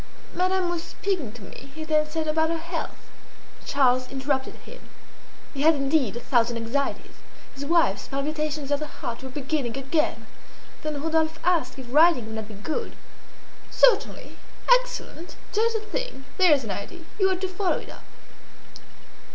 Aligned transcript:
"Madame 0.33 0.67
was 0.67 0.81
speaking 0.81 1.31
to 1.31 1.43
me," 1.43 1.69
he 1.75 1.83
then 1.83 2.09
said, 2.09 2.27
"about 2.27 2.49
her 2.49 2.57
health." 2.57 3.11
Charles 3.67 4.09
interrupted 4.11 4.55
him; 4.55 4.81
he 5.53 5.61
had 5.61 5.75
indeed 5.75 6.15
a 6.15 6.19
thousand 6.21 6.57
anxieties; 6.57 7.17
his 7.53 7.65
wife's 7.67 8.07
palpitations 8.07 8.71
of 8.71 8.79
the 8.79 8.87
heart 8.87 9.21
were 9.21 9.29
beginning 9.29 9.77
again. 9.77 10.25
Then 10.81 10.99
Rodolphe 11.03 11.37
asked 11.43 11.77
if 11.77 11.85
riding 11.93 12.25
would 12.25 12.35
not 12.35 12.47
be 12.47 12.55
good. 12.55 12.95
"Certainly! 13.69 14.39
excellent! 14.73 15.35
just 15.53 15.75
the 15.75 15.81
thing! 15.85 16.25
There's 16.39 16.63
an 16.63 16.71
idea! 16.71 17.01
You 17.19 17.29
ought 17.29 17.41
to 17.41 17.47
follow 17.47 17.77
it 17.77 17.91
up." 17.91 18.03